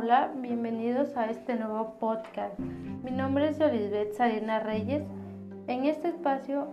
[0.00, 2.56] Hola, bienvenidos a este nuevo podcast.
[2.60, 5.02] Mi nombre es Olisbeth Sarina Reyes.
[5.66, 6.68] En este espacio,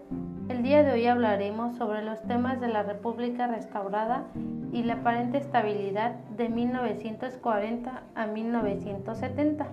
[0.48, 4.28] el día de hoy hablaremos sobre los temas de la República restaurada
[4.72, 9.70] y la aparente estabilidad de 1940 a 1970.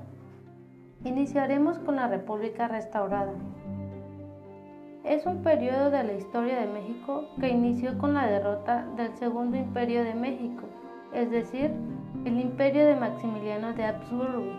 [1.05, 3.35] Iniciaremos con la República restaurada.
[5.05, 9.59] Es un periodo de la historia de México que inició con la derrota del Segundo
[9.59, 10.63] Imperio de México,
[11.13, 11.71] es decir,
[12.25, 14.53] el imperio de Maximiliano de Habsburgo.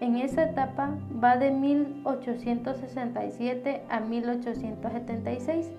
[0.00, 0.90] En esa etapa
[1.22, 5.72] va de 1867 a 1876.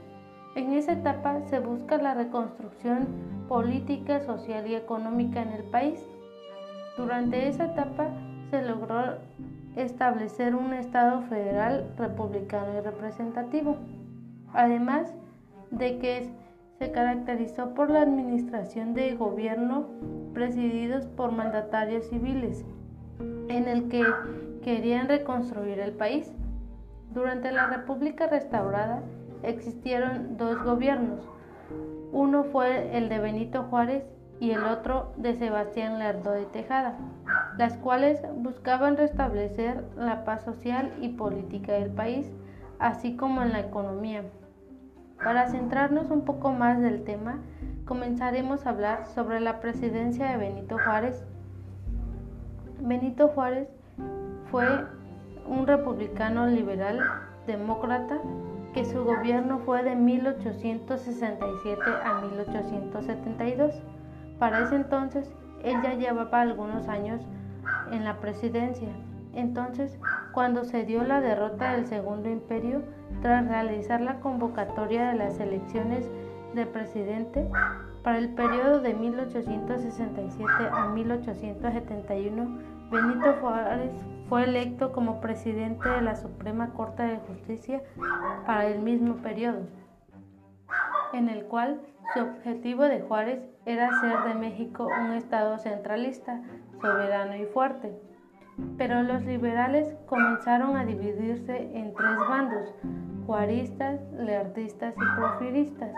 [0.55, 3.07] En esa etapa se busca la reconstrucción
[3.47, 5.99] política, social y económica en el país.
[6.97, 8.09] Durante esa etapa
[8.49, 9.17] se logró
[9.75, 13.75] establecer un Estado federal republicano y representativo,
[14.53, 15.13] además
[15.69, 16.31] de que
[16.79, 19.87] se caracterizó por la administración de gobierno
[20.33, 22.63] presididos por mandatarios civiles,
[23.47, 24.03] en el que
[24.61, 26.31] querían reconstruir el país.
[27.13, 29.01] Durante la República restaurada
[29.41, 31.27] existieron dos gobiernos.
[32.11, 34.03] Uno fue el de Benito Juárez
[34.39, 36.95] y el otro de Sebastián Lerdo de Tejada,
[37.57, 42.31] las cuales buscaban restablecer la paz social y política del país,
[42.77, 44.23] así como en la economía.
[45.23, 47.39] Para centrarnos un poco más del tema,
[47.85, 51.23] comenzaremos a hablar sobre la presidencia de Benito Juárez.
[52.81, 53.67] Benito Juárez
[54.51, 54.67] fue
[55.47, 56.99] un republicano liberal
[57.47, 58.19] demócrata
[58.73, 63.81] que su gobierno fue de 1867 a 1872.
[64.37, 65.31] Para ese entonces,
[65.63, 67.21] él ya llevaba algunos años
[67.91, 68.89] en la presidencia.
[69.33, 69.97] Entonces,
[70.33, 72.83] cuando se dio la derrota del Segundo Imperio,
[73.21, 76.09] tras realizar la convocatoria de las elecciones
[76.53, 77.47] de presidente
[78.03, 83.91] para el periodo de 1867 a 1871, Benito Juárez
[84.29, 87.81] fue electo como presidente de la Suprema Corte de Justicia
[88.45, 89.67] para el mismo periodo,
[91.13, 91.81] en el cual
[92.13, 96.41] su objetivo de Juárez era hacer de México un Estado centralista,
[96.81, 97.93] soberano y fuerte.
[98.77, 102.73] Pero los liberales comenzaron a dividirse en tres bandos,
[103.25, 105.91] juaristas, leardistas y porfiristas.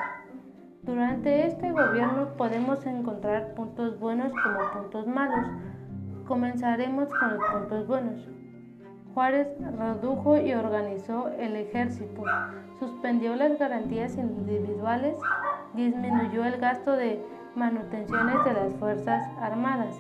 [0.84, 5.48] Durante este gobierno podemos encontrar puntos buenos como puntos malos.
[6.28, 8.28] Comenzaremos con los puntos buenos.
[9.14, 9.48] Juárez
[9.78, 12.24] redujo y organizó el ejército,
[12.80, 15.16] suspendió las garantías individuales,
[15.74, 17.24] disminuyó el gasto de
[17.56, 20.00] manutenciones de las Fuerzas Armadas.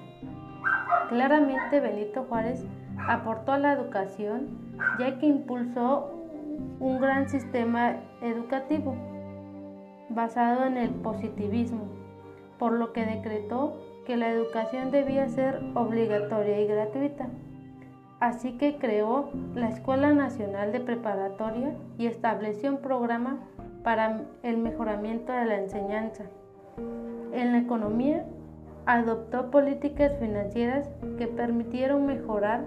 [1.09, 2.66] Claramente Benito Juárez
[3.08, 4.47] aportó a la educación
[5.00, 6.12] ya que impulsó
[6.80, 8.96] un gran sistema educativo
[10.09, 11.88] basado en el positivismo,
[12.58, 17.28] por lo que decretó que la educación debía ser obligatoria y gratuita.
[18.20, 23.38] Así que creó la Escuela Nacional de Preparatoria y estableció un programa
[23.84, 26.26] para el mejoramiento de la enseñanza.
[27.31, 28.26] En la economía,
[28.89, 30.89] adoptó políticas financieras
[31.19, 32.66] que permitieron mejorar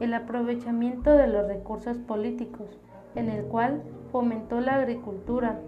[0.00, 2.80] el aprovechamiento de los recursos políticos,
[3.14, 3.80] en el cual
[4.10, 5.60] fomentó la agricultura,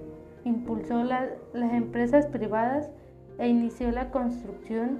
[0.44, 1.28] impulsó las
[1.72, 2.90] empresas privadas
[3.38, 4.98] e inició la construcción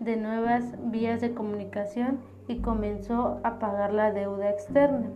[0.00, 5.08] de nuevas vías de comunicación y comenzó a pagar la deuda externa.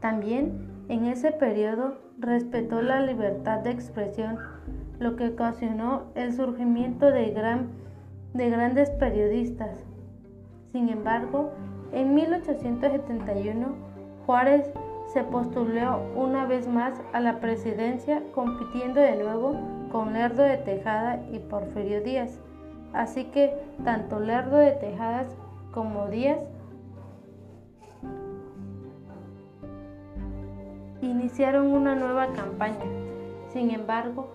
[0.00, 4.38] También en ese periodo respetó la libertad de expresión,
[4.98, 7.81] lo que ocasionó el surgimiento de, gran,
[8.34, 9.78] de grandes periodistas.
[10.72, 11.52] Sin embargo,
[11.92, 13.74] en 1871
[14.26, 14.72] Juárez
[15.12, 19.56] se postuló una vez más a la presidencia compitiendo de nuevo
[19.90, 22.40] con Lerdo de Tejada y Porfirio Díaz.
[22.94, 23.54] Así que
[23.84, 25.28] tanto Lerdo de Tejadas
[25.72, 26.38] como Díaz
[31.02, 32.84] iniciaron una nueva campaña.
[33.48, 34.34] Sin embargo,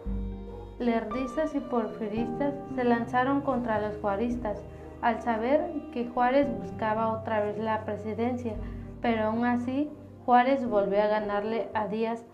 [0.79, 4.63] lerdistas y porfiristas se lanzaron contra los juaristas
[5.01, 8.53] al saber que Juárez buscaba otra vez la presidencia,
[9.01, 9.89] pero aún así
[10.25, 12.25] Juárez volvió a ganarle a Díaz,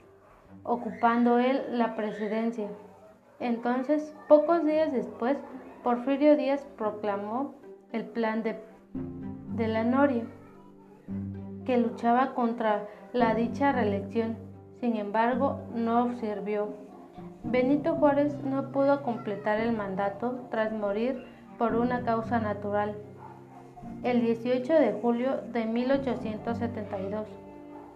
[0.64, 2.70] ocupando él la presidencia.
[3.40, 5.38] Entonces, pocos días después,
[5.84, 7.56] Porfirio Díaz proclamó
[7.92, 8.58] el plan de,
[9.56, 10.24] de la Noria,
[11.66, 14.38] que luchaba contra la dicha reelección.
[14.80, 16.83] Sin embargo, no sirvió.
[17.44, 21.26] Benito Juárez no pudo completar el mandato tras morir
[21.58, 22.96] por una causa natural
[24.04, 27.28] el 18 de julio de 1872.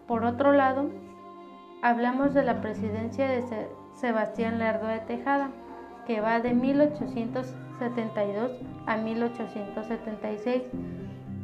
[0.07, 0.89] Por otro lado,
[1.81, 3.43] hablamos de la presidencia de
[3.93, 5.49] Sebastián Lerdo de Tejada,
[6.05, 8.51] que va de 1867 1872
[8.85, 10.63] a 1876,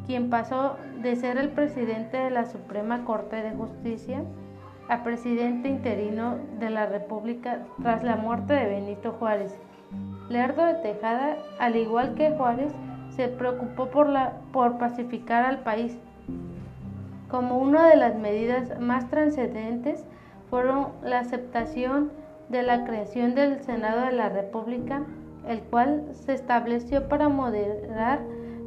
[0.06, 4.24] quien pasó de ser el presidente de la Suprema Corte de Justicia
[4.90, 9.58] a presidente interino de la República tras la muerte de Benito Juárez.
[10.30, 12.74] Lerdo de Tejada, al igual que Juárez,
[13.10, 15.98] se preocupó por, la, por pacificar al país.
[17.30, 20.06] Como una de las medidas más trascendentes
[20.50, 22.12] fueron la aceptación
[22.50, 25.04] de la creación del Senado de la República,
[25.48, 28.20] el cual se estableció para moderar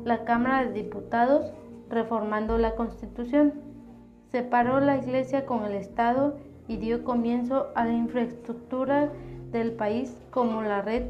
[0.04, 1.52] la Cámara de Diputados,
[1.88, 3.65] reformando la Constitución.
[4.36, 6.36] Separó la Iglesia con el Estado
[6.68, 9.08] y dio comienzo a la infraestructura
[9.50, 11.04] del país como la red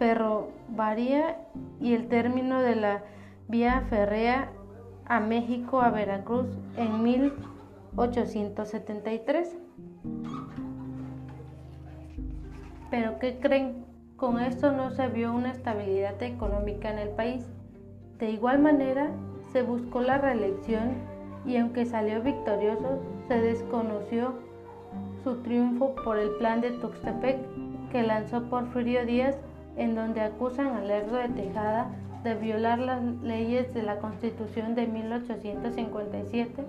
[0.00, 1.38] ferroviaria
[1.80, 3.04] y el término de la
[3.46, 4.50] vía férrea
[5.06, 9.56] a México a Veracruz en 1873.
[12.90, 13.84] Pero ¿qué creen?
[14.16, 17.46] Con esto no se vio una estabilidad económica en el país.
[18.18, 19.12] De igual manera,
[19.52, 21.11] se buscó la reelección
[21.44, 24.34] y aunque salió victorioso, se desconoció
[25.24, 27.38] su triunfo por el plan de Tuxtepec
[27.90, 29.36] que lanzó Porfirio Díaz
[29.76, 31.90] en donde acusan a Lerdo de Tejada
[32.24, 36.62] de violar las leyes de la Constitución de 1857,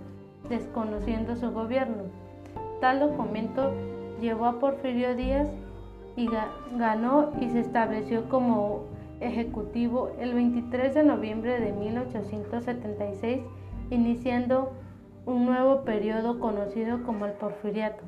[0.49, 2.03] desconociendo su gobierno.
[2.81, 3.71] Tal documento
[4.19, 5.47] llevó a Porfirio Díaz
[6.15, 6.29] y
[6.77, 8.85] ganó y se estableció como
[9.19, 13.41] ejecutivo el 23 de noviembre de 1876,
[13.89, 14.73] iniciando
[15.25, 18.03] un nuevo periodo conocido como el Porfiriato.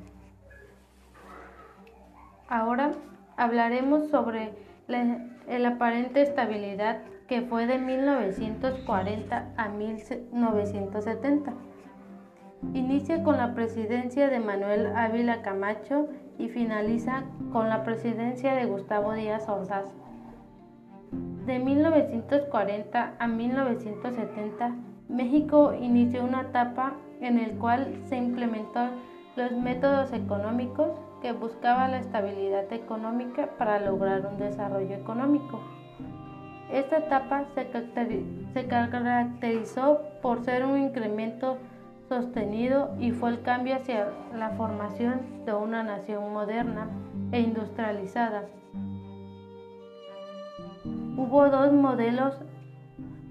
[2.48, 2.92] Ahora
[3.38, 4.54] hablaremos sobre
[4.88, 11.54] la, aparente estabilidad que fue de 1940 a 1970.
[12.74, 16.08] Inicia con la presidencia de Manuel Ávila Camacho
[16.38, 19.92] y finaliza con la presidencia de Gustavo Díaz Ordaz.
[21.46, 24.76] De 1940 a 1970,
[25.10, 28.90] México inició una etapa en la cual se implementó
[29.36, 35.60] los métodos económicos que buscaba la estabilidad económica para lograr un desarrollo económico.
[36.72, 41.58] Esta etapa se, caracterizó por ser un incremento
[42.10, 46.88] sostenido y fue el cambio hacia la formación de una nación moderna
[47.32, 48.46] e industrializada.
[51.18, 52.38] Hubo dos modelos,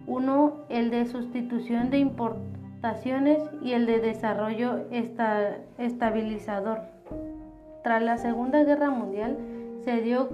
[0.06, 4.86] uno el de sustitución de importaciones y el de desarrollo
[5.78, 6.81] estabilizador.
[7.82, 9.36] Tras la Segunda Guerra Mundial
[9.84, 10.31] se dio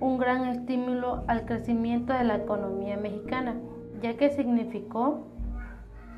[0.00, 3.54] un gran estímulo al crecimiento de la economía mexicana,
[4.00, 5.26] ya que significó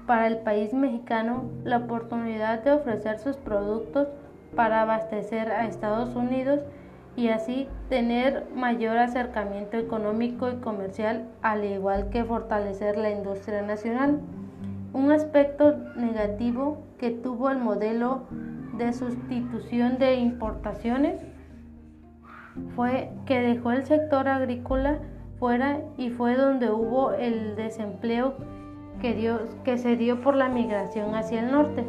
[0.07, 4.09] para el país mexicano la oportunidad de ofrecer sus productos
[4.55, 6.61] para abastecer a Estados Unidos
[7.19, 14.21] y así tener mayor acercamiento económico y comercial, al igual que fortalecer la industria nacional.
[14.93, 18.23] Un aspecto negativo que tuvo el modelo
[18.79, 21.21] de sustitución de importaciones
[22.77, 25.01] fue que dejó el sector agrícola
[25.41, 28.37] fuera y fue donde hubo el desempleo
[29.01, 31.85] que, dio, que se dio por la migración hacia el norte.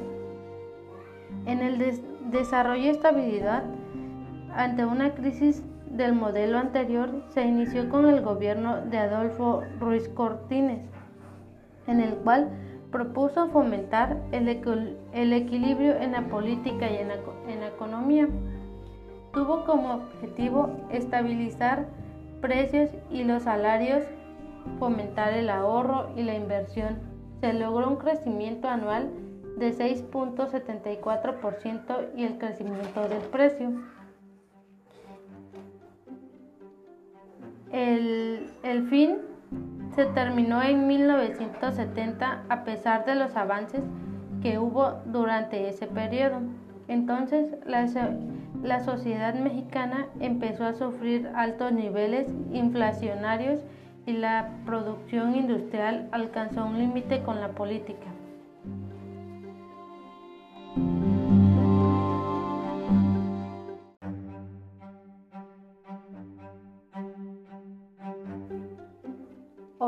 [1.46, 3.64] En el desarrollo y estabilidad,
[4.56, 10.82] ante una crisis del modelo anterior, se inició con el gobierno de Adolfo Ruiz Cortines,
[11.88, 12.50] en el cual
[12.92, 17.16] propuso fomentar el, equilibrio en la política y en la,
[17.48, 18.28] en la economía
[19.34, 21.88] tuvo como objetivo estabilizar
[22.42, 24.04] precios y los salarios,
[24.80, 27.00] fomentar el ahorro y la inversión.
[27.42, 29.10] Se logró un crecimiento anual
[29.58, 33.72] de 6.74% y el crecimiento del precio.
[37.72, 39.18] El, fin
[39.96, 43.82] se terminó en 1970 a pesar de los avances
[44.42, 46.42] que hubo durante ese periodo.
[46.88, 47.88] Entonces, la,
[48.64, 53.62] la sociedad mexicana empezó a sufrir altos niveles inflacionarios
[54.06, 58.09] y la producción industrial alcanzó un límite con la política.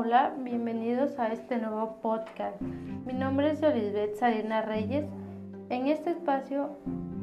[0.03, 2.59] Hola, bienvenidos a este nuevo podcast.
[2.59, 5.05] Mi nombre es Elizabeth Sarina Reyes.
[5.69, 6.71] En este espacio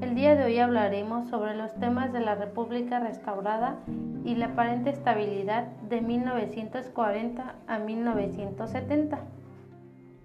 [0.00, 3.80] el día de hoy hablaremos sobre los temas de la República restaurada
[4.24, 9.18] y la aparente estabilidad de 1940 a 1970.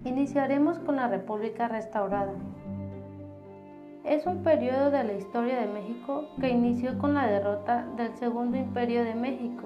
[0.06, 2.34] Iniciaremos con la República restaurada.
[4.04, 8.58] Es un periodo de la historia de México que inició con la derrota del Segundo
[8.58, 9.64] Imperio de México,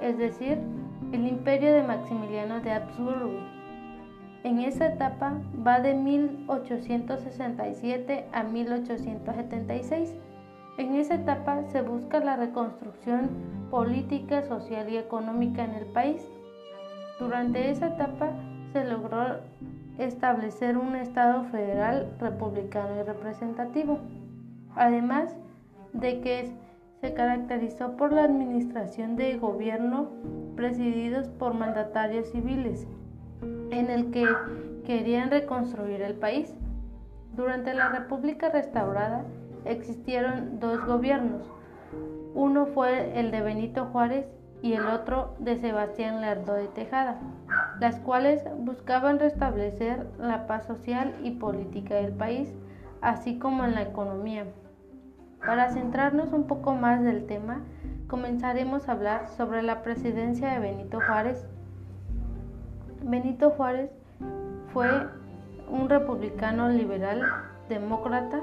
[0.00, 0.58] es decir,
[1.12, 3.40] el imperio de Maximiliano de Habsburgo.
[4.44, 5.34] En esa etapa
[5.66, 10.14] va de 1867 a 1876.
[10.78, 13.28] En esa etapa se busca la reconstrucción
[13.70, 16.26] política, social y económica en el país.
[17.18, 18.30] Durante esa etapa
[18.72, 19.40] se logró
[19.98, 23.98] establecer un Estado federal republicano y representativo,
[24.74, 25.36] además
[25.92, 26.50] de que
[27.00, 30.10] se caracterizó por la administración de gobierno
[30.54, 32.86] presididos por mandatarios civiles,
[33.70, 34.26] en el que
[34.84, 36.54] querían reconstruir el país.
[37.34, 39.24] Durante la República restaurada
[39.64, 41.50] existieron dos gobiernos.
[42.34, 44.26] Uno fue el de Benito Juárez
[44.62, 47.18] y el otro de Sebastián Lerdo de Tejada,
[47.80, 52.52] las cuales buscaban restablecer la paz social y política del país,
[53.00, 54.44] así como en la economía.
[55.44, 57.60] Para centrarnos un poco más del tema,
[58.08, 61.46] comenzaremos a hablar sobre la presidencia de Benito Juárez.
[63.02, 63.90] Benito Juárez
[64.72, 64.88] fue
[65.70, 67.22] un republicano liberal
[67.68, 68.42] demócrata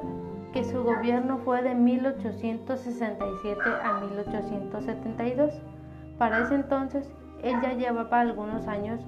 [0.53, 5.61] que su gobierno fue de 1867 a 1872.
[6.17, 7.13] Para ese entonces,
[7.43, 9.01] él ya llevaba algunos años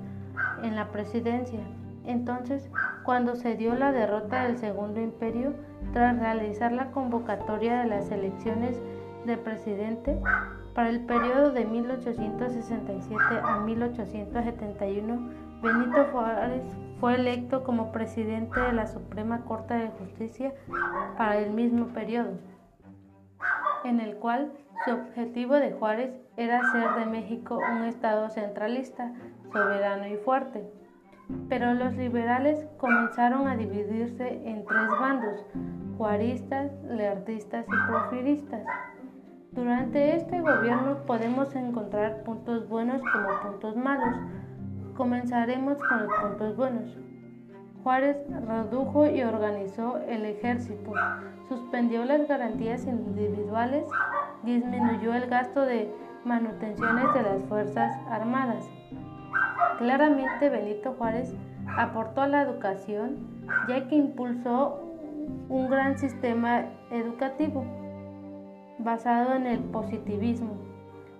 [0.61, 1.61] en la presidencia.
[2.05, 2.69] Entonces,
[3.03, 5.53] cuando se dio la derrota del Segundo Imperio,
[5.93, 8.81] tras realizar la convocatoria de las elecciones
[9.25, 10.19] de presidente
[10.73, 15.29] para el periodo de 1867 a 1871,
[15.61, 16.63] Benito Juárez
[16.99, 20.53] fue electo como presidente de la Suprema Corte de Justicia
[21.17, 22.39] para el mismo periodo,
[23.83, 24.51] en el cual
[24.85, 29.13] su objetivo de Juárez era hacer de México un Estado centralista,
[29.51, 30.78] soberano y fuerte.
[31.47, 35.45] Pero los liberales comenzaron a dividirse en tres bandos,
[35.97, 38.63] juaristas, leardistas y porfiristas.
[39.51, 44.15] Durante este gobierno podemos encontrar puntos buenos como puntos malos.
[44.95, 46.97] Comenzaremos con los puntos buenos.
[47.83, 48.17] Juárez
[48.47, 50.93] redujo y organizó el ejército,
[51.47, 53.85] suspendió las garantías individuales,
[54.43, 55.93] disminuyó el gasto de
[56.25, 58.69] manutenciones de las Fuerzas Armadas.
[59.77, 61.33] Claramente Benito Juárez
[61.77, 63.17] aportó a la educación
[63.67, 64.79] ya que impulsó
[65.49, 67.65] un gran sistema educativo
[68.79, 70.53] basado en el positivismo,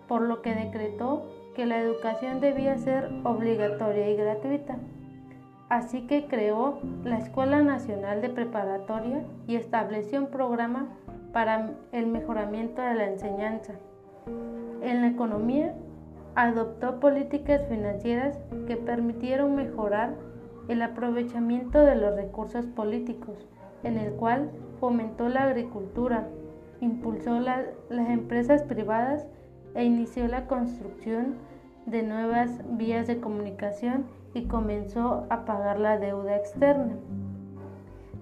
[0.08, 1.25] por lo que decretó
[1.56, 4.78] que la educación debía ser obligatoria y gratuita.
[5.70, 10.88] Así que creó la Escuela Nacional de Preparatoria y estableció un programa
[11.32, 13.74] para el mejoramiento de la enseñanza.
[14.82, 15.75] En la economía,
[16.39, 20.15] adoptó políticas financieras que permitieron mejorar
[20.69, 23.46] el aprovechamiento de los recursos políticos,
[23.84, 26.27] en el cual fomentó la agricultura,
[26.79, 27.65] impulsó las
[28.10, 29.27] empresas privadas
[29.75, 31.36] e inició la construcción
[31.86, 36.93] de nuevas vías de comunicación y comenzó a pagar la deuda externa.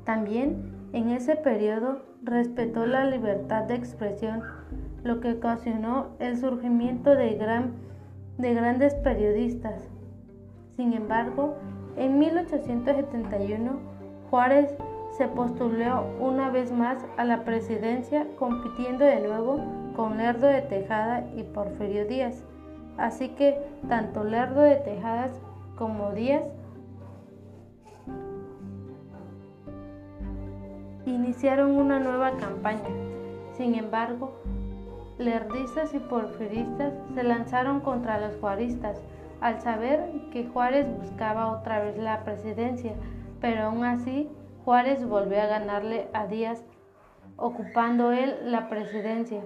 [0.05, 4.41] También en ese periodo respetó la libertad de expresión,
[5.03, 7.86] lo que ocasionó el surgimiento de, gran,
[8.37, 9.87] de grandes periodistas.
[10.75, 11.55] Sin embargo,
[11.95, 13.79] en 1871
[14.29, 14.75] Juárez
[15.17, 19.59] se postuló una vez más a la presidencia compitiendo de nuevo
[19.95, 22.43] con Lerdo de Tejada y Porfirio Díaz.
[22.97, 25.31] Así que tanto Lerdo de Tejadas
[25.75, 26.43] como Díaz
[31.05, 32.89] iniciaron una nueva campaña.
[33.53, 34.33] Sin embargo,
[35.17, 39.01] lerdistas y porfiristas se lanzaron contra los juaristas
[39.41, 42.93] al saber que Juárez buscaba otra vez la presidencia,
[43.39, 44.29] pero aún así
[44.65, 46.65] Juárez volvió a ganarle a Díaz,
[47.37, 49.41] ocupando él la presidencia.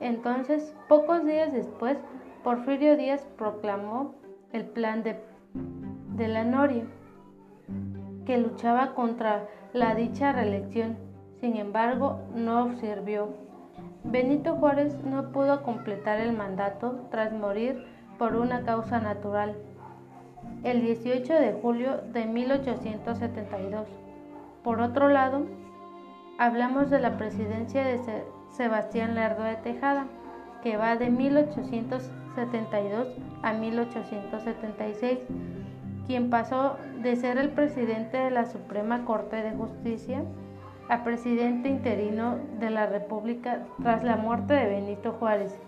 [0.00, 1.98] Entonces, pocos días después,
[2.42, 4.14] Porfirio Díaz proclamó
[4.52, 5.16] el plan de,
[6.14, 6.84] de la Noria,
[8.26, 10.96] que luchaba contra la dicha reelección.
[11.40, 13.43] Sin embargo, no sirvió.
[14.04, 17.84] Benito Juárez no pudo completar el mandato tras morir
[18.18, 19.56] por una causa natural
[20.62, 23.88] el 18 de julio de 1872.
[24.62, 25.46] Por otro lado,
[26.38, 28.00] hablamos de la presidencia de
[28.50, 30.06] Sebastián Lerdo de Tejada,
[30.62, 33.08] que va de 1872
[33.42, 35.18] a 1876,
[36.06, 40.22] quien pasó de ser el presidente de la Suprema Corte de Justicia
[40.88, 45.58] a presidente interino de la República tras la muerte de Benito Juárez.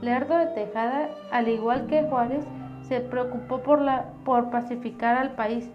[0.00, 2.44] Lerdo de Tejada, al igual que Juárez,
[2.82, 5.68] se preocupó por, la, por pacificar al país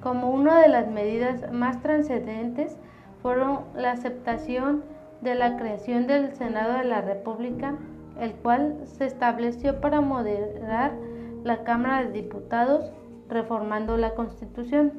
[0.00, 2.76] como una de las medidas más trascendentes
[3.22, 4.84] fueron la aceptación
[5.20, 7.74] de la creación del Senado de la República
[8.20, 10.92] el cual se estableció para moderar
[11.44, 12.90] la Cámara de Diputados,
[13.28, 14.92] reformando la Constitución.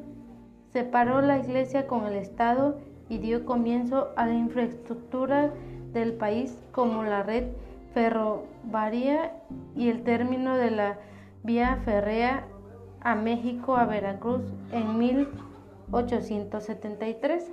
[0.72, 5.52] Separó la Iglesia con el Estado y dio comienzo a la infraestructura
[5.92, 7.44] del país como la red
[7.94, 9.32] ferroviaria
[9.74, 10.98] y el término de la
[11.42, 12.44] vía férrea
[13.00, 17.50] a México a Veracruz en 1873.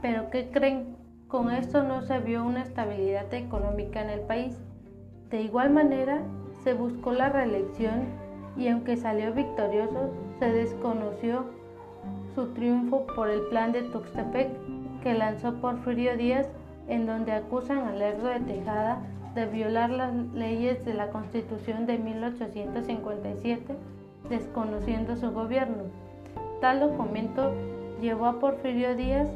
[0.00, 0.96] Pero ¿qué creen?
[1.28, 4.56] Con esto no se vio una estabilidad económica en el país.
[5.30, 6.22] De igual manera,
[6.62, 8.04] se buscó la reelección
[8.56, 11.44] y aunque salió victorioso, se desconoció
[12.34, 14.50] su triunfo por el plan de Tuxtepec
[15.02, 16.48] que lanzó Porfirio Díaz
[16.88, 19.02] en donde acusan a Lerdo de Tejada
[19.34, 23.74] de violar las leyes de la Constitución de 1857,
[24.28, 25.84] desconociendo su gobierno.
[26.60, 27.52] Tal documento
[28.00, 29.28] llevó a Porfirio Díaz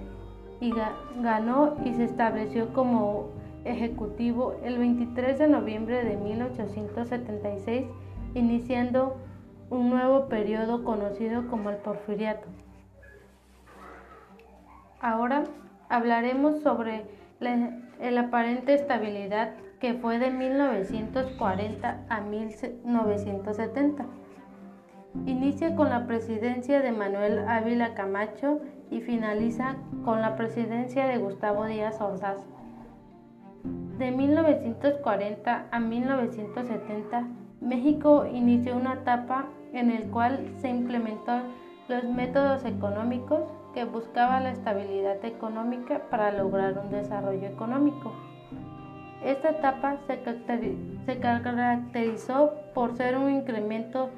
[0.61, 0.73] y
[1.21, 3.27] ganó y se estableció como
[3.65, 7.87] ejecutivo el 23 de noviembre de 1876,
[8.35, 9.17] iniciando
[9.71, 12.49] un nuevo periodo conocido como el Porfiriato.
[15.01, 15.45] Ahora
[15.89, 17.05] hablaremos sobre
[17.39, 24.07] la, aparente estabilidad que fue de 1940 a 1970.
[25.27, 31.65] Inicia con la presidencia de Manuel Ávila Camacho y finaliza con la presidencia de Gustavo
[31.67, 32.45] Díaz Ordaz.
[33.99, 37.27] De 1940 a 1970,
[37.69, 39.45] México inició una etapa
[39.75, 41.43] en la cual se implementó
[41.89, 43.41] los métodos económicos
[43.75, 48.13] que buscaba la estabilidad económica para lograr un desarrollo económico.
[49.23, 54.09] Esta etapa se, caracterizó por ser un incremento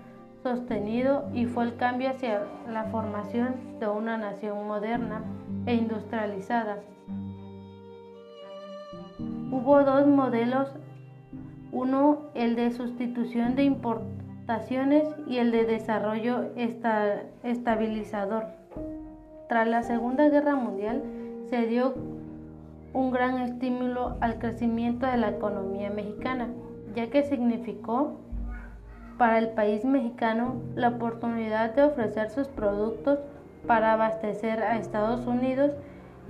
[0.44, 5.22] sostenido y fue el cambio hacia la formación de una nación moderna
[5.66, 6.78] e industrializada.
[9.50, 10.72] Hubo dos modelos,
[11.72, 16.50] uno el de sustitución de importaciones y el de desarrollo
[17.42, 18.46] estabilizador.
[19.48, 21.02] Tras la Segunda Guerra Mundial
[21.48, 21.94] se dio
[22.92, 26.48] un gran estímulo al crecimiento de la economía mexicana,
[26.94, 28.16] ya que significó
[29.18, 33.18] para el país mexicano la oportunidad de ofrecer sus productos
[33.66, 35.72] para abastecer a Estados Unidos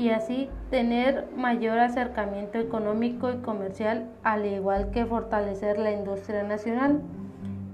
[0.01, 7.03] y así tener mayor acercamiento económico y comercial, al igual que fortalecer la industria nacional.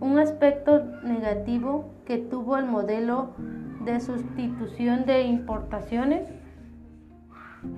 [0.01, 3.31] Un aspecto negativo que tuvo el modelo
[3.85, 6.29] de sustitución de importaciones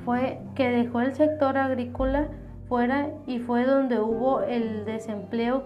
[0.06, 2.28] fue que dejó el sector agrícola
[2.70, 5.64] fuera y fue donde hubo el desempleo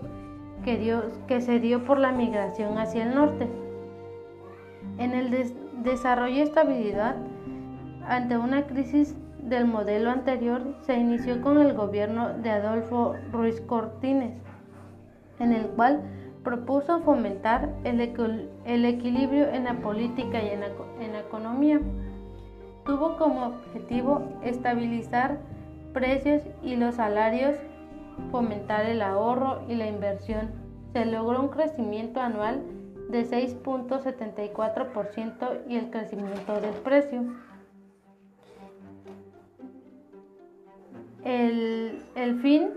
[0.64, 3.48] que, dio, que se dio por la migración hacia el norte.
[4.98, 7.14] En el desarrollo y estabilidad,
[8.08, 14.34] ante una crisis del modelo anterior, se inició con el gobierno de Adolfo Ruiz Cortines,
[15.38, 16.02] en el cual
[16.44, 20.68] propuso fomentar el, equilibrio en la política y en la,
[21.00, 21.80] en la economía
[22.84, 25.38] tuvo como objetivo estabilizar
[25.92, 27.56] precios y los salarios,
[28.30, 30.50] fomentar el ahorro y la inversión.
[30.92, 32.62] Se logró un crecimiento anual
[33.10, 37.24] de 6.74% y el crecimiento del precio.
[41.24, 42.02] El,
[42.40, 42.70] fin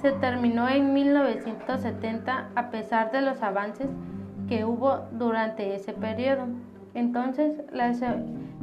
[0.00, 3.88] se terminó en 1970 a pesar de los avances
[4.48, 6.46] que hubo durante ese periodo.
[6.94, 7.92] Entonces, la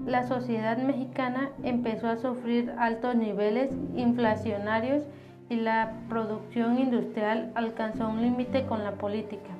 [0.05, 5.03] la sociedad mexicana empezó a sufrir altos niveles inflacionarios
[5.49, 9.52] y la producción industrial alcanzó un límite con la política.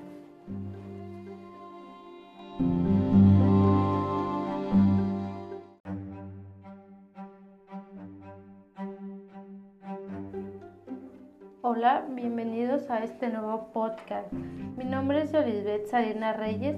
[11.84, 14.32] Hola, bienvenidos a este nuevo podcast.
[14.32, 16.78] Mi nombre es Elizabeth Sarina Reyes.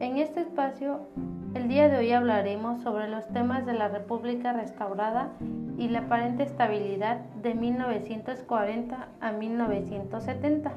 [0.00, 1.06] En este espacio
[1.54, 5.30] el día de hoy hablaremos sobre los temas de la República restaurada
[5.78, 10.72] y la aparente estabilidad de 1940 a 1970.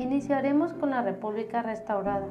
[0.00, 2.26] Iniciaremos con la República restaurada.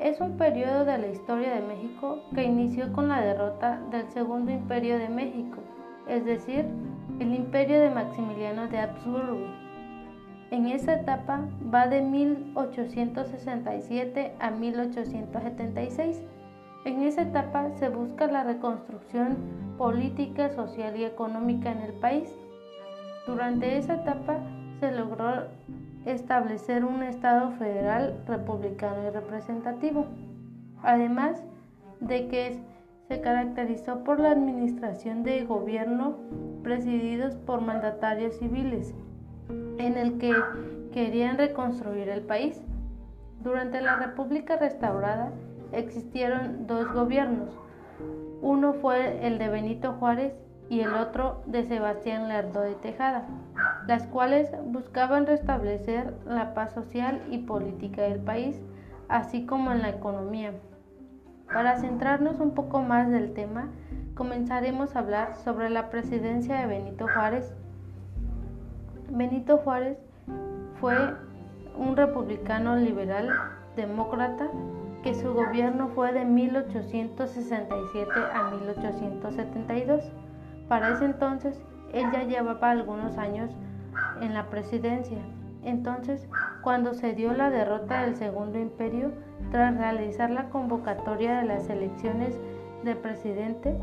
[0.00, 4.50] Es un periodo de la historia de México que inició con la derrota del Segundo
[4.50, 5.58] Imperio de México,
[6.08, 6.66] es decir,
[7.20, 9.68] el Imperio de Maximiliano de Habsburgo
[10.50, 11.42] en esa etapa
[11.72, 16.24] va de 1867 a 1876.
[16.86, 19.36] En esa etapa se busca la reconstrucción
[19.76, 22.34] política, social y económica en el país.
[23.26, 24.38] Durante esa etapa
[24.80, 25.48] se logró
[26.06, 30.06] establecer un Estado federal republicano y representativo,
[30.82, 31.44] además
[32.00, 32.58] de que
[33.08, 36.16] se caracterizó por la administración de gobierno
[36.62, 38.94] presididos por mandatarios civiles,
[39.78, 40.34] en el que
[40.92, 42.60] querían reconstruir el país.
[43.42, 45.32] Durante la República restaurada
[45.72, 47.58] existieron dos gobiernos.
[48.42, 50.34] Uno fue el de Benito Juárez
[50.68, 53.26] y el otro de Sebastián Lerdo de Tejada,
[53.86, 58.60] las cuales buscaban restablecer la paz social y política del país,
[59.08, 60.52] así como en la economía.
[61.52, 63.68] Para centrarnos un poco más del tema,
[64.14, 67.54] comenzaremos a hablar sobre la presidencia de Benito Juárez.
[69.10, 69.96] Benito Juárez
[70.78, 70.96] fue
[71.78, 73.30] un republicano liberal
[73.76, 74.48] demócrata
[75.02, 80.04] que su gobierno fue de 1867 a 1872.
[80.68, 81.58] Para ese entonces,
[81.92, 83.50] él ya llevaba algunos años
[84.20, 85.18] en la presidencia.
[85.64, 86.28] Entonces,
[86.62, 89.12] cuando se dio la derrota del Segundo Imperio,
[89.50, 92.38] tras realizar la convocatoria de las elecciones
[92.84, 93.76] de presidente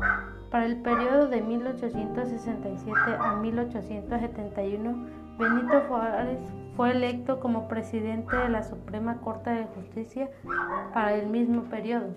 [0.50, 5.06] para el periodo de 1867 a 1871,
[5.38, 6.38] Benito Juárez
[6.76, 10.30] fue electo como presidente de la Suprema Corte de Justicia
[10.94, 12.14] para el mismo periodo,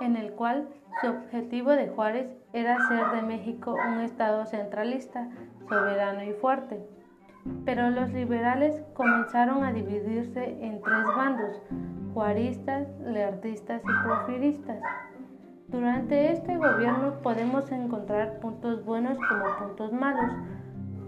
[0.00, 0.68] en el cual
[1.00, 5.28] su objetivo de Juárez era hacer de México un Estado centralista,
[5.68, 6.95] soberano y fuerte.
[7.64, 11.62] Pero los liberales comenzaron a dividirse en tres bandos,
[12.14, 14.78] juaristas, leardistas y porfiristas.
[15.68, 20.32] Durante este gobierno podemos encontrar puntos buenos como puntos malos.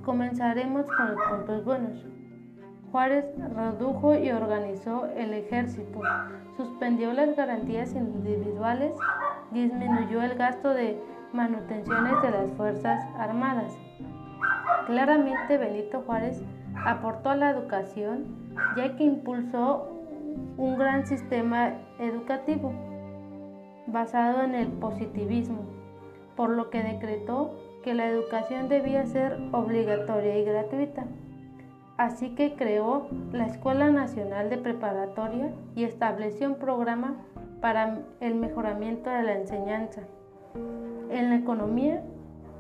[0.05, 2.05] Comenzaremos con los puntos buenos.
[2.91, 6.01] Juárez redujo y organizó el ejército,
[6.57, 8.93] suspendió las garantías individuales,
[9.53, 10.99] disminuyó el gasto de
[11.33, 13.73] manutenciones de las Fuerzas Armadas.
[14.87, 16.43] Claramente Benito Juárez
[16.87, 18.25] aportó a la educación
[18.77, 19.89] ya que impulsó
[20.57, 22.73] un gran sistema educativo
[23.87, 25.63] basado en el positivismo,
[26.37, 31.05] por lo que decretó que la educación debía ser obligatoria y gratuita.
[31.97, 37.17] Así que creó la Escuela Nacional de Preparatoria y estableció un programa
[37.61, 40.03] para el mejoramiento de la enseñanza.
[41.11, 42.03] En la economía,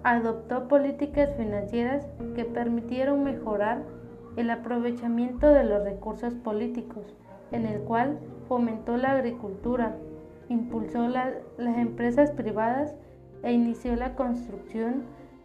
[0.02, 3.82] adoptó políticas financieras que permitieron mejorar
[4.36, 7.14] el aprovechamiento de los recursos políticos,
[7.50, 9.96] en el cual fomentó la agricultura,
[10.48, 12.94] impulsó las empresas privadas
[13.42, 15.04] e inició la construcción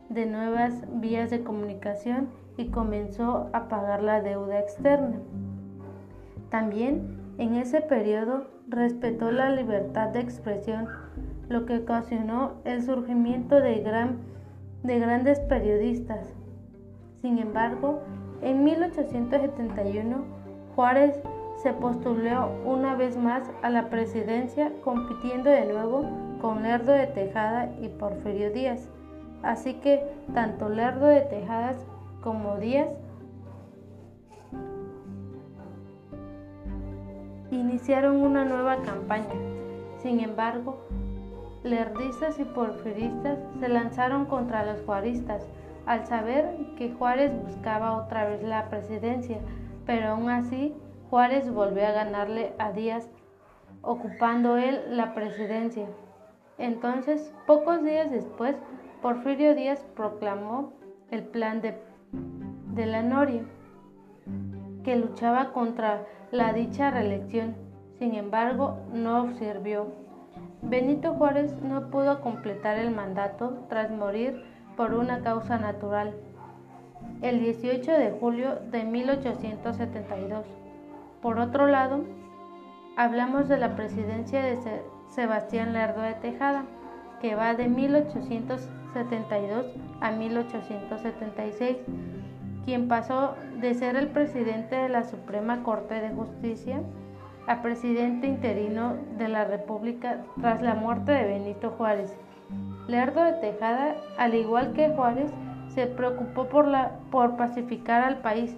[0.10, 5.18] de nuevas vías de comunicación y comenzó a pagar la deuda externa.
[6.50, 10.88] También en ese periodo respetó la libertad de expresión,
[11.50, 14.20] lo que ocasionó el surgimiento de, gran,
[14.84, 16.28] de grandes periodistas.
[17.22, 18.02] Sin embargo,
[18.41, 20.24] en 1871
[20.76, 21.19] Juárez
[21.62, 26.06] se postuló una vez más a la presidencia compitiendo de nuevo
[26.41, 28.89] con Lerdo de Tejada y Porfirio Díaz.
[29.43, 31.78] Así que tanto Lerdo de Tejadas
[32.22, 32.89] como Díaz
[37.52, 39.34] iniciaron una nueva campaña.
[40.00, 40.78] Sin embargo,
[41.63, 45.47] lerdistas y porfiristas se lanzaron contra los juaristas
[45.86, 49.39] al saber que Juárez buscaba otra vez la presidencia,
[49.86, 50.73] pero aún así
[51.10, 53.10] Juárez volvió a ganarle a Díaz,
[53.82, 55.88] ocupando él la presidencia.
[56.58, 58.56] Entonces, pocos días después,
[59.02, 60.73] Porfirio Díaz proclamó
[61.12, 61.76] el plan de
[62.73, 63.43] de la Noria,
[64.84, 67.56] que luchaba contra la dicha reelección.
[67.99, 70.03] Sin embargo, no sirvió.
[70.63, 74.43] Benito Juárez no pudo completar el mandato tras morir
[74.76, 76.13] por una causa natural
[77.21, 80.45] el 18 de julio de 1872.
[81.21, 82.06] Por otro lado,
[82.97, 84.58] hablamos de la presidencia de
[85.10, 86.63] Sebastián Lerdo de Tejada,
[87.21, 89.65] que va de 1872
[90.02, 91.78] a 1876
[92.65, 96.82] quien pasó de ser el presidente de la Suprema Corte de Justicia
[97.47, 102.15] a presidente interino de la República tras la muerte de Benito Juárez.
[102.88, 105.32] Lerdo de Tejada, al igual que Juárez,
[105.67, 108.56] se preocupó por, la, por pacificar al país.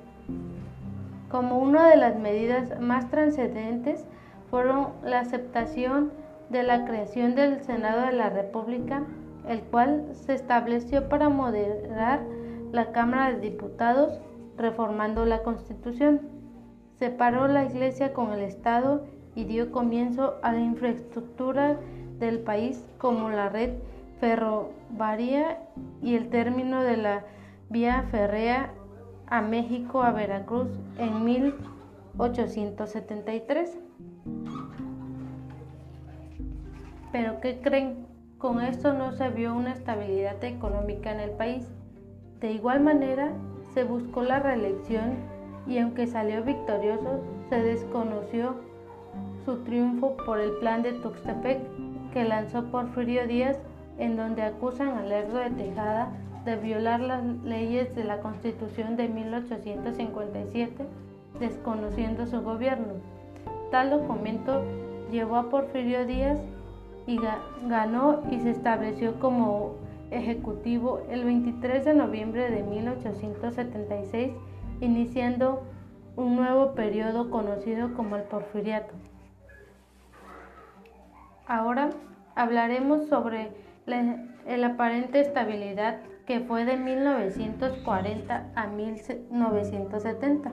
[1.29, 4.05] Como una de las medidas más trascendentes
[4.49, 6.11] fueron la aceptación
[6.49, 9.03] de la creación del Senado de la República,
[9.47, 12.21] el cual se estableció para moderar
[12.71, 14.19] la Cámara de Diputados
[14.57, 16.34] reformando la Constitución.
[16.99, 19.05] Separó la Iglesia con el Estado
[19.35, 21.77] y dio comienzo a la infraestructura
[22.19, 23.73] del país como la red
[24.19, 25.59] ferroviaria
[26.01, 27.23] y el término de la
[27.69, 28.71] vía férrea
[29.27, 33.77] a México a Veracruz en 1873.
[37.11, 38.07] Pero ¿qué creen?
[38.37, 41.67] Con esto no se vio una estabilidad económica en el país.
[42.39, 43.31] De igual manera,
[43.73, 45.15] se buscó la reelección
[45.67, 48.55] y aunque salió victorioso, se desconoció
[49.45, 51.59] su triunfo por el plan de Tuxtepec
[52.13, 53.59] que lanzó Porfirio Díaz,
[53.97, 56.09] en donde acusan al Lerdo de Tejada
[56.45, 60.85] de violar las leyes de la Constitución de 1857,
[61.39, 62.93] desconociendo su gobierno.
[63.71, 64.63] Tal documento
[65.11, 66.39] llevó a Porfirio Díaz
[67.07, 67.19] y
[67.67, 69.73] ganó y se estableció como
[70.11, 74.31] ejecutivo el 23 de noviembre de 1876,
[74.81, 75.63] iniciando
[76.15, 78.93] un nuevo periodo conocido como el Porfiriato.
[81.47, 81.91] Ahora
[82.35, 83.51] hablaremos sobre
[83.85, 90.51] la, aparente estabilidad que fue de 1940 a 1970.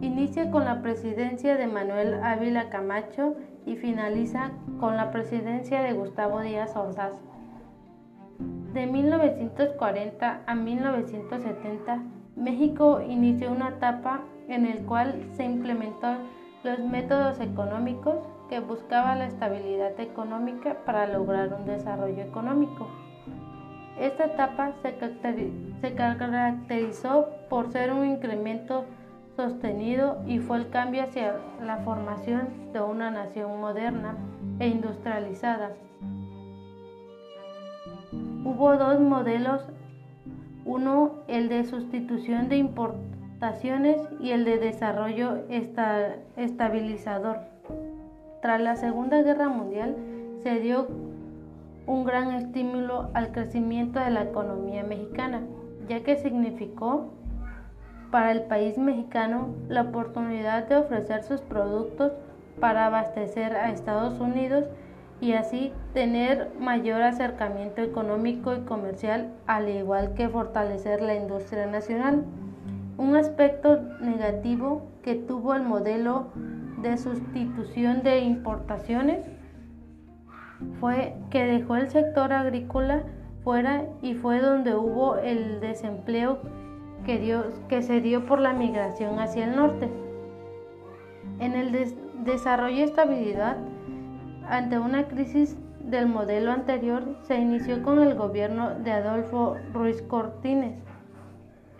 [0.00, 3.34] Inicia con la presidencia de Manuel Ávila Camacho
[3.66, 7.20] y finaliza con la presidencia de Gustavo Díaz Ordaz.
[8.72, 12.02] De 1940 a 1970,
[12.36, 16.16] México inició una etapa en la cual se implementó
[16.62, 18.16] los métodos económicos
[18.48, 22.88] que buscaban la estabilidad económica para lograr un desarrollo económico.
[23.98, 28.84] Esta etapa se, caracterizó por ser un incremento
[29.36, 34.16] sostenido y fue el cambio hacia la formación de una nación moderna
[34.58, 35.72] e industrializada.
[38.44, 39.64] Hubo dos modelos,
[40.64, 45.44] uno el de sustitución de importaciones y el de desarrollo
[46.36, 47.38] estabilizador.
[48.42, 49.96] Tras la Segunda Guerra Mundial
[50.42, 50.88] se dio
[51.86, 55.42] un gran estímulo al crecimiento de la economía mexicana,
[55.88, 57.10] ya que significó
[58.10, 62.12] para el país mexicano la oportunidad de ofrecer sus productos
[62.60, 64.66] para abastecer a Estados Unidos
[65.20, 72.24] y así tener mayor acercamiento económico y comercial, al igual que fortalecer la industria nacional.
[72.96, 76.28] Un aspecto negativo que tuvo el modelo
[76.82, 79.26] de sustitución de importaciones
[80.80, 83.02] fue que dejó el sector agrícola
[83.42, 86.38] fuera y fue donde hubo el desempleo
[87.04, 89.88] que, dio, que se dio por la migración hacia el norte.
[91.38, 93.58] En el desarrollo y estabilidad,
[94.48, 100.76] ante una crisis del modelo anterior, se inició con el gobierno de Adolfo Ruiz Cortines,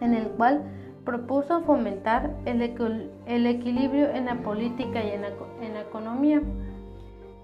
[0.01, 0.63] en el cual
[1.05, 6.41] propuso fomentar el, equilibrio en la política y en la economía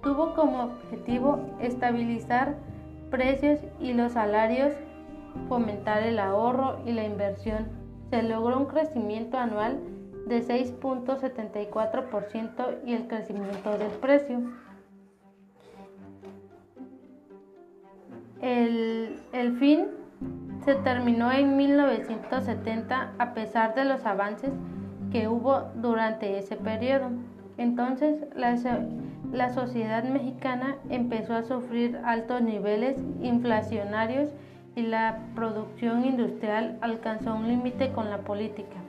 [0.02, 2.56] tuvo como objetivo estabilizar
[3.10, 4.72] precios y los salarios,
[5.48, 7.68] fomentar el ahorro y la inversión.
[8.10, 9.78] Se logró un crecimiento anual
[10.26, 14.42] de 6.74% y el crecimiento del precio.
[18.42, 19.86] El, fin
[20.64, 24.50] se terminó en 1970 a pesar de los avances
[25.12, 27.10] que hubo durante ese periodo.
[27.58, 28.56] Entonces, la,
[29.32, 34.30] la sociedad mexicana empezó a sufrir altos niveles inflacionarios
[34.76, 38.79] y la producción industrial alcanzó un límite con la política.